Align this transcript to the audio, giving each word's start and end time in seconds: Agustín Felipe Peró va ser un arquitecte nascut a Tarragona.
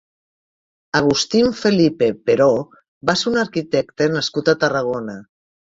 Agustín 0.99 1.51
Felipe 1.61 2.09
Peró 2.29 2.49
va 3.11 3.19
ser 3.23 3.31
un 3.35 3.41
arquitecte 3.47 4.13
nascut 4.19 4.53
a 4.53 4.59
Tarragona. 4.67 5.23